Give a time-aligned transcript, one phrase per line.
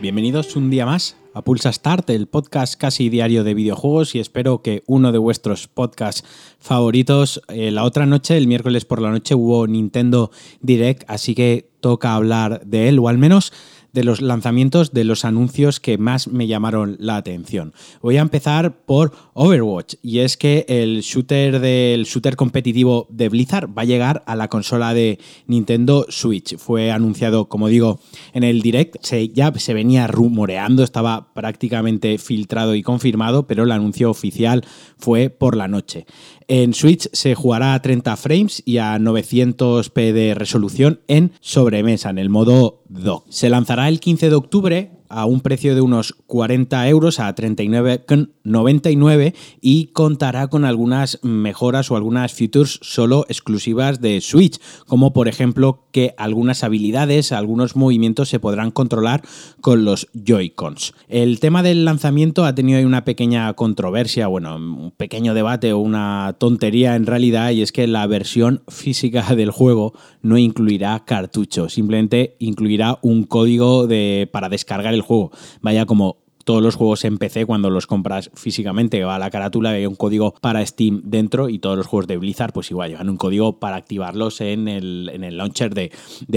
[0.00, 4.62] Bienvenidos un día más a Pulsa Start, el podcast casi diario de videojuegos y espero
[4.62, 6.24] que uno de vuestros podcasts
[6.58, 7.42] favoritos.
[7.48, 10.30] Eh, la otra noche, el miércoles por la noche, hubo Nintendo
[10.62, 13.52] Direct, así que toca hablar de él, o al menos
[13.92, 17.72] de los lanzamientos de los anuncios que más me llamaron la atención.
[18.02, 23.68] Voy a empezar por Overwatch y es que el shooter del shooter competitivo de Blizzard
[23.76, 26.56] va a llegar a la consola de Nintendo Switch.
[26.56, 28.00] Fue anunciado, como digo,
[28.32, 33.72] en el direct, se, ya se venía rumoreando, estaba prácticamente filtrado y confirmado, pero el
[33.72, 34.64] anuncio oficial
[34.98, 36.06] fue por la noche.
[36.52, 42.18] En Switch se jugará a 30 frames y a 900p de resolución en sobremesa, en
[42.18, 43.24] el modo dock.
[43.30, 49.34] Se lanzará el 15 de octubre a un precio de unos 40 euros a 39,99
[49.60, 55.86] y contará con algunas mejoras o algunas features solo exclusivas de Switch, como por ejemplo
[55.92, 59.22] que algunas habilidades, algunos movimientos se podrán controlar
[59.60, 60.94] con los Joy-Cons.
[61.08, 66.36] El tema del lanzamiento ha tenido una pequeña controversia, bueno, un pequeño debate o una
[66.38, 69.92] tontería en realidad, y es que la versión física del juego
[70.22, 76.62] no incluirá cartucho, simplemente incluirá un código de, para descargar el juego vaya como todos
[76.62, 80.34] los juegos en PC cuando los compras físicamente va a la carátula hay un código
[80.40, 83.76] para Steam dentro y todos los juegos de Blizzard pues igual llevan un código para
[83.76, 85.90] activarlos en el, en el launcher de,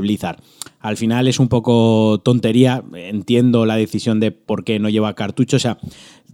[0.00, 0.40] Blizzard.
[0.80, 5.56] Al final es un poco tontería, entiendo la decisión de por qué no lleva cartucho,
[5.56, 5.78] o sea,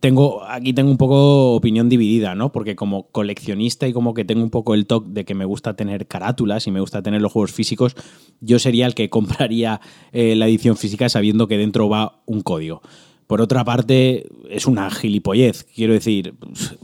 [0.00, 2.52] tengo aquí tengo un poco opinión dividida, ¿no?
[2.52, 5.76] Porque como coleccionista y como que tengo un poco el toque de que me gusta
[5.76, 7.94] tener carátulas y me gusta tener los juegos físicos,
[8.40, 9.80] yo sería el que compraría
[10.12, 12.80] eh, la edición física sabiendo que dentro va un código.
[13.30, 15.62] Por otra parte, es una gilipollez.
[15.62, 16.34] Quiero decir,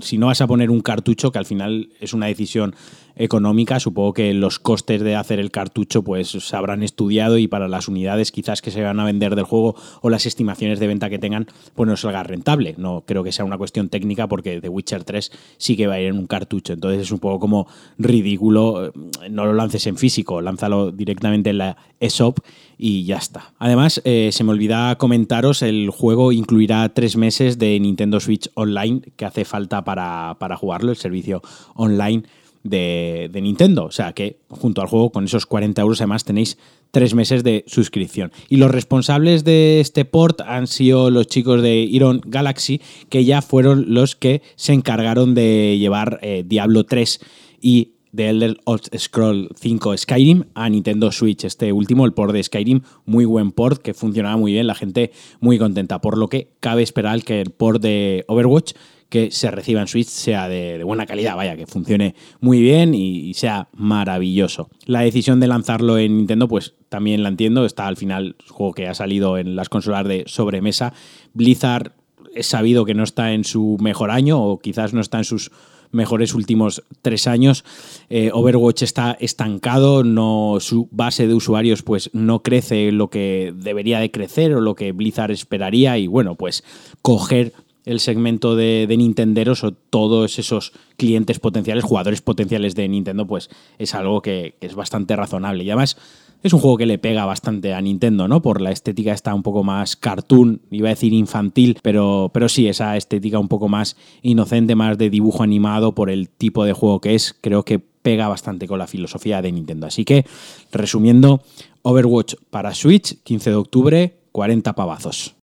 [0.00, 2.74] si no vas a poner un cartucho, que al final es una decisión
[3.20, 7.68] económica, supongo que los costes de hacer el cartucho pues se habrán estudiado y para
[7.68, 11.10] las unidades quizás que se van a vender del juego o las estimaciones de venta
[11.10, 12.74] que tengan, pues no salga rentable.
[12.78, 16.00] No creo que sea una cuestión técnica porque The Witcher 3 sí que va a
[16.00, 16.72] ir en un cartucho.
[16.72, 17.66] Entonces es un poco como
[17.98, 18.86] ridículo.
[18.86, 18.92] Eh,
[19.30, 22.38] no lo lances en físico, lánzalo directamente en la ESOP
[22.78, 23.52] y ya está.
[23.58, 29.02] Además, eh, se me olvida comentaros, el juego incluirá tres meses de Nintendo Switch Online
[29.16, 31.42] que hace falta para, para jugarlo, el servicio
[31.74, 32.24] online
[32.62, 33.84] de, de, Nintendo.
[33.84, 36.58] O sea que junto al juego, con esos 40 euros, además tenéis
[36.90, 38.32] tres meses de suscripción.
[38.48, 43.42] Y los responsables de este port han sido los chicos de Iron Galaxy, que ya
[43.42, 47.20] fueron los que se encargaron de llevar eh, Diablo 3
[47.60, 48.56] y The Elder
[48.98, 51.44] Scroll 5 Skyrim a Nintendo Switch.
[51.44, 55.12] Este último, el port de Skyrim, muy buen port, que funcionaba muy bien, la gente
[55.40, 56.00] muy contenta.
[56.00, 58.72] Por lo que cabe esperar que el port de Overwatch
[59.10, 63.34] que se reciba en Switch sea de, buena calidad, vaya, que funcione muy bien y,
[63.34, 64.70] sea maravilloso.
[64.86, 68.86] La decisión de lanzarlo en Nintendo, pues también la entiendo, está al final, juego que
[68.86, 70.94] ha salido en las consolas de sobremesa.
[71.34, 71.92] Blizzard
[72.34, 75.50] es sabido que no está en su mejor año o quizás no está en sus
[75.90, 77.64] mejores últimos tres años.
[78.08, 83.98] Eh, Overwatch está estancado, no, su base de usuarios pues no crece lo que debería
[83.98, 86.62] de crecer o lo que Blizzard esperaría y bueno, pues
[87.02, 87.52] coger
[87.90, 93.50] el segmento de, de Nintenderos o todos esos clientes potenciales, jugadores potenciales de Nintendo, pues
[93.78, 95.64] es algo que, es bastante razonable.
[95.64, 95.96] Y además
[96.44, 98.42] es un juego que le pega bastante a Nintendo, ¿no?
[98.42, 102.68] Por la estética está un poco más cartoon, iba a decir infantil, pero, pero sí,
[102.68, 107.00] esa estética un poco más inocente, más de dibujo animado por el tipo de juego
[107.00, 109.88] que es, creo que pega bastante con la filosofía de Nintendo.
[109.88, 110.24] Así que,
[110.70, 111.42] resumiendo,
[111.82, 115.39] Overwatch para Switch, 15 de octubre, 40 pavazos.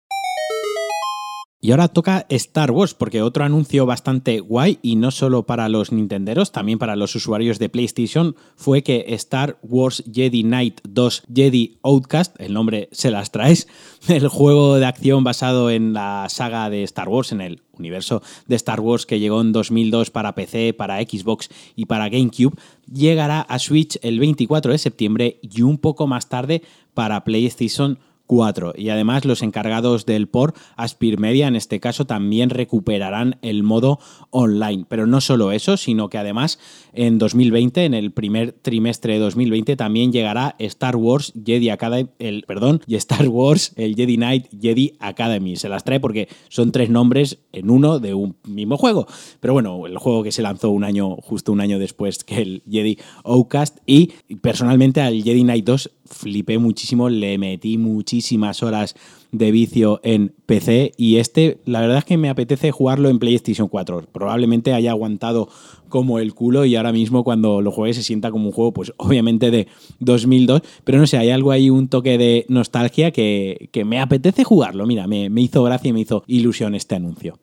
[1.60, 5.92] Y ahora toca Star Wars, porque otro anuncio bastante guay, y no solo para los
[5.92, 11.80] nintenderos, también para los usuarios de PlayStation, fue que Star Wars Jedi Knight 2 Jedi
[11.82, 13.68] Outcast, el nombre se las traes,
[14.08, 18.56] el juego de acción basado en la saga de Star Wars, en el universo de
[18.56, 22.56] Star Wars que llegó en 2002 para PC, para Xbox y para GameCube,
[22.92, 26.62] llegará a Switch el 24 de septiembre y un poco más tarde
[26.94, 28.74] para PlayStation 4.
[28.78, 34.00] Y además los encargados del port, Aspir Media en este caso, también recuperarán el modo
[34.30, 34.86] online.
[34.88, 36.60] Pero no solo eso, sino que además
[36.94, 42.44] en 2020, en el primer trimestre de 2020, también llegará Star Wars Jedi Academy, el,
[42.44, 45.56] perdón, y Star Wars, el Jedi Knight Jedi Academy.
[45.56, 49.08] Se las trae porque son tres nombres en uno de un mismo juego.
[49.40, 52.64] Pero bueno, el juego que se lanzó un año, justo un año después que el
[52.70, 53.78] Jedi Outcast.
[53.86, 54.08] Y
[54.42, 58.96] personalmente al Jedi Knight 2 flipé muchísimo, le metí muchísimas horas
[59.32, 63.68] de vicio en PC y este la verdad es que me apetece jugarlo en PlayStation
[63.68, 64.06] 4.
[64.12, 65.50] Probablemente haya aguantado
[65.90, 68.94] como el culo y ahora mismo cuando lo juegue se sienta como un juego pues
[68.98, 69.68] obviamente de
[70.00, 74.86] 2002, pero no sé, hay algo ahí, un toque de nostalgia que, me apetece jugarlo.
[74.86, 77.40] Mira, me, me hizo gracia y me hizo ilusión este anuncio.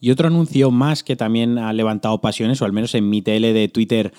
[0.00, 3.52] Y otro anuncio más que también ha levantado pasiones, o al menos en mi tele
[3.52, 4.12] de Twitter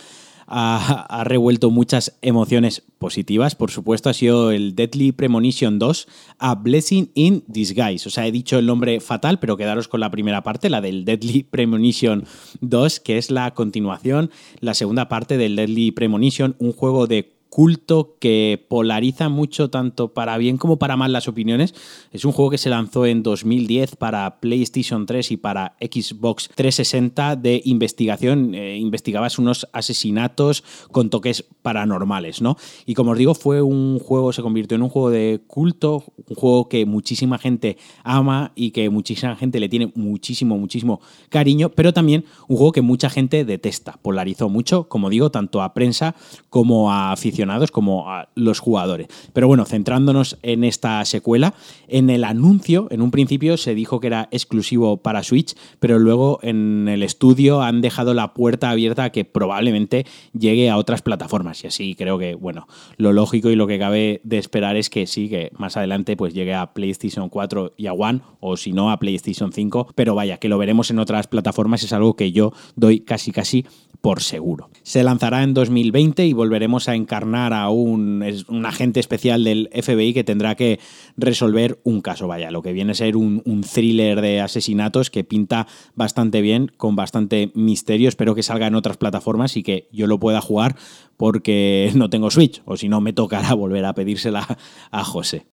[0.55, 6.07] ha, revuelto muchas emociones positivas, por supuesto, ha sido el Deadly Premonition 2,
[6.38, 8.07] A Blessing in Disguise.
[8.07, 11.05] O sea, he dicho el nombre fatal, pero quedaros con la primera parte, la del
[11.05, 12.25] Deadly Premonition
[12.61, 14.29] 2, que es la continuación,
[14.59, 20.39] la segunda parte del Deadly Premonition, un juego de culto que polariza mucho tanto para
[20.39, 21.75] bien como para mal las opiniones.
[22.11, 27.35] Es un juego que se lanzó en 2010 para PlayStation 3 y para Xbox 360
[27.35, 28.55] de investigación.
[28.55, 32.57] Eh, investigabas unos asesinatos con toques paranormales, ¿no?
[32.88, 36.35] Y como os digo, fue un juego, se convirtió en un juego de culto, un
[36.35, 41.94] juego que muchísima gente ama y que muchísima gente le tiene muchísimo, muchísimo cariño, pero
[41.94, 43.99] también un juego que mucha gente detesta.
[44.01, 46.15] Polarizó mucho, como digo, tanto a prensa
[46.49, 49.07] como a aficionados como a los jugadores.
[49.34, 51.54] Pero bueno, centrándonos en esta secuela,
[51.88, 56.40] en el anuncio, en un principio se dijo que era exclusivo para Switch, pero luego
[56.42, 60.06] en el estudio han dejado la puerta abierta que probablemente
[60.38, 61.63] llegue a otras plataformas.
[61.63, 62.68] Y así creo que, bueno,
[62.98, 66.34] lo lógico y lo que cabe de esperar es que sí, que más adelante pues
[66.34, 69.88] llegue a PlayStation 4 y a One, o si no, a PlayStation 5.
[69.95, 73.66] Pero vaya, que lo veremos en otras plataformas es algo que yo doy casi casi
[74.01, 74.69] por seguro.
[74.84, 80.13] Se lanzará en 2020 y volveremos a encarnar a un, un, agente especial del FBI
[80.13, 80.80] que tendrá que
[81.18, 85.24] resolver un caso, vaya, lo que viene a ser un, un, thriller de asesinatos que
[85.24, 88.09] pinta bastante bien, con bastante misterio.
[88.09, 90.75] Espero que salga en otras plataformas y que yo lo pueda jugar
[91.18, 94.57] porque no tengo Switch, o si no me tocará volver a pedírsela
[94.91, 95.52] a José.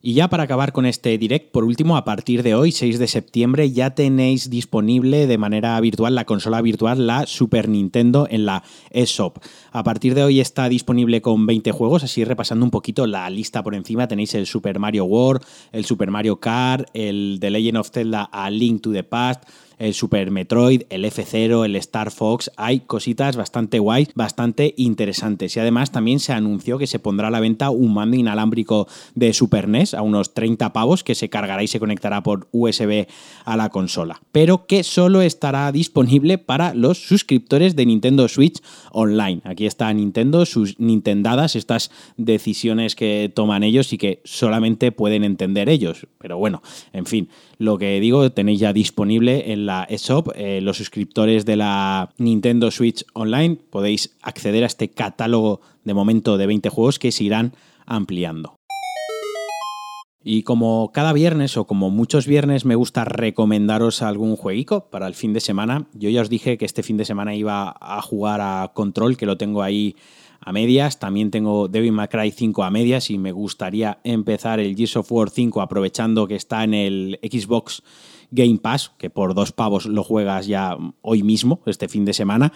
[0.00, 3.08] Y ya para acabar con este direct, por último, a partir de hoy, 6 de
[3.08, 8.62] septiembre, ya tenéis disponible de manera virtual la consola virtual, la Super Nintendo, en la
[8.90, 9.38] eShop.
[9.72, 13.64] A partir de hoy está disponible con 20 juegos, así repasando un poquito la lista
[13.64, 15.42] por encima, tenéis el Super Mario World,
[15.72, 19.42] el Super Mario Kart, el The Legend of Zelda A Link to the Past,
[19.78, 22.50] el Super Metroid, el F0, el Star Fox.
[22.56, 25.56] Hay cositas bastante guays, bastante interesantes.
[25.56, 29.32] Y además también se anunció que se pondrá a la venta un mando inalámbrico de
[29.32, 33.06] Super NES a unos 30 pavos que se cargará y se conectará por USB
[33.44, 34.20] a la consola.
[34.32, 38.60] Pero que solo estará disponible para los suscriptores de Nintendo Switch
[38.92, 39.40] Online.
[39.44, 45.68] Aquí está Nintendo, sus Nintendadas, estas decisiones que toman ellos y que solamente pueden entender
[45.68, 46.06] ellos.
[46.18, 47.28] Pero bueno, en fin,
[47.58, 50.30] lo que digo, tenéis ya disponible en la eShop.
[50.34, 56.38] Eh, los suscriptores de la Nintendo Switch Online podéis acceder a este catálogo de momento
[56.38, 57.52] de 20 juegos que se irán
[57.86, 58.56] ampliando.
[60.24, 65.14] Y como cada viernes o como muchos viernes me gusta recomendaros algún jueguico para el
[65.14, 68.40] fin de semana, yo ya os dije que este fin de semana iba a jugar
[68.40, 69.94] a Control, que lo tengo ahí
[70.40, 70.98] a medias.
[70.98, 75.12] También tengo Devil May Cry 5 a medias y me gustaría empezar el Gears of
[75.12, 77.82] War 5 aprovechando que está en el Xbox
[78.30, 82.52] Game Pass, que por dos pavos lo juegas ya hoy mismo, este fin de semana.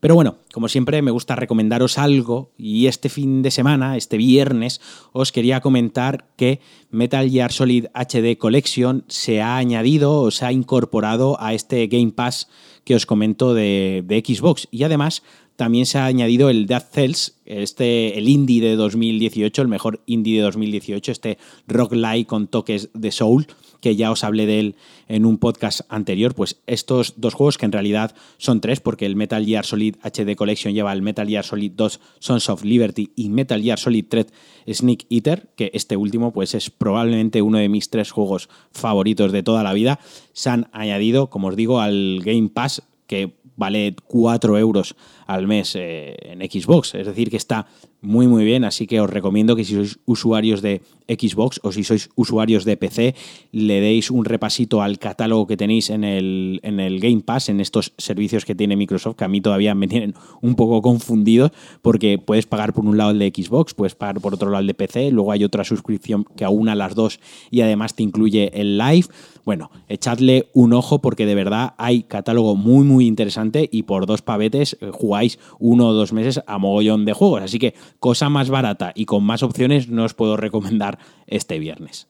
[0.00, 4.80] Pero bueno, como siempre me gusta recomendaros algo y este fin de semana, este viernes,
[5.12, 6.60] os quería comentar que
[6.90, 12.12] Metal Gear Solid HD Collection se ha añadido o se ha incorporado a este Game
[12.12, 12.48] Pass
[12.84, 15.22] que os comento de, de Xbox y además
[15.56, 20.38] también se ha añadido el Death Cells, este, el indie de 2018, el mejor indie
[20.38, 23.46] de 2018, este rock light con toques de soul,
[23.80, 24.76] que ya os hablé de él
[25.08, 26.34] en un podcast anterior.
[26.34, 30.36] Pues estos dos juegos, que en realidad son tres, porque el Metal Gear Solid HD
[30.36, 34.26] Collection lleva el Metal Gear Solid 2 Sons of Liberty y Metal Gear Solid 3
[34.72, 39.42] Sneak Eater, que este último pues es probablemente uno de mis tres juegos favoritos de
[39.42, 40.00] toda la vida,
[40.32, 44.96] se han añadido, como os digo, al Game Pass, que vale 4 euros
[45.26, 46.94] al mes eh, en Xbox.
[46.94, 47.66] Es decir, que está
[48.04, 51.84] muy muy bien, así que os recomiendo que si sois usuarios de Xbox o si
[51.84, 53.14] sois usuarios de PC,
[53.52, 57.60] le deis un repasito al catálogo que tenéis en el, en el Game Pass, en
[57.60, 61.50] estos servicios que tiene Microsoft, que a mí todavía me tienen un poco confundido,
[61.82, 64.66] porque puedes pagar por un lado el de Xbox, puedes pagar por otro lado el
[64.66, 67.20] de PC, luego hay otra suscripción que aúna las dos
[67.50, 69.06] y además te incluye el live.
[69.44, 74.22] Bueno, echadle un ojo porque de verdad hay catálogo muy muy interesante y por dos
[74.22, 77.42] pavetes eh, jugáis uno o dos meses a mogollón de juegos.
[77.42, 82.08] Así que cosa más barata y con más opciones no os puedo recomendar este viernes.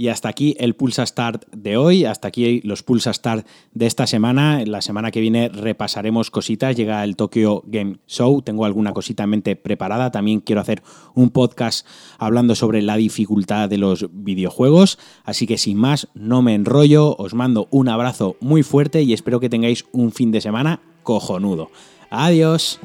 [0.00, 4.06] Y hasta aquí el Pulsa Start de hoy, hasta aquí los Pulsa Start de esta
[4.06, 4.64] semana.
[4.64, 9.28] La semana que viene repasaremos cositas, llega el Tokyo Game Show, tengo alguna cosita en
[9.28, 10.82] mente preparada, también quiero hacer
[11.14, 16.54] un podcast hablando sobre la dificultad de los videojuegos, así que sin más, no me
[16.54, 20.80] enrollo, os mando un abrazo muy fuerte y espero que tengáis un fin de semana
[21.02, 21.70] cojonudo.
[22.08, 22.80] Adiós.